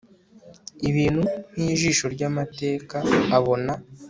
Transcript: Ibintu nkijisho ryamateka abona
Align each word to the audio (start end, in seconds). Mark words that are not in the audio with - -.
Ibintu 0.89 1.21
nkijisho 1.55 2.05
ryamateka 2.15 2.97
abona 3.37 3.73